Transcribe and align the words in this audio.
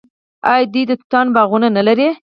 آیا 0.51 0.65
دوی 0.73 0.83
د 0.87 0.91
توتانو 0.99 1.33
باغونه 1.35 1.67
نلري؟ 1.77 2.09